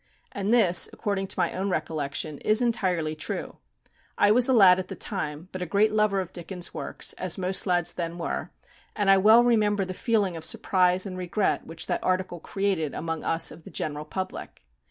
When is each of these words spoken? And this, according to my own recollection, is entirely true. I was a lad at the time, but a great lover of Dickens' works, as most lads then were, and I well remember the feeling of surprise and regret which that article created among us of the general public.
And 0.31 0.51
this, 0.51 0.89
according 0.91 1.27
to 1.27 1.37
my 1.39 1.53
own 1.53 1.69
recollection, 1.69 2.39
is 2.39 2.59
entirely 2.59 3.13
true. 3.13 3.57
I 4.17 4.31
was 4.31 4.49
a 4.49 4.51
lad 4.51 4.79
at 4.79 4.87
the 4.87 4.95
time, 4.95 5.47
but 5.51 5.61
a 5.61 5.65
great 5.67 5.91
lover 5.91 6.19
of 6.19 6.33
Dickens' 6.33 6.73
works, 6.73 7.13
as 7.19 7.37
most 7.37 7.67
lads 7.67 7.93
then 7.93 8.17
were, 8.17 8.49
and 8.95 9.11
I 9.11 9.19
well 9.19 9.43
remember 9.43 9.85
the 9.85 9.93
feeling 9.93 10.35
of 10.35 10.43
surprise 10.43 11.05
and 11.05 11.19
regret 11.19 11.67
which 11.67 11.85
that 11.85 12.03
article 12.03 12.39
created 12.39 12.95
among 12.95 13.23
us 13.23 13.51
of 13.51 13.63
the 13.63 13.69
general 13.69 14.05
public. 14.05 14.63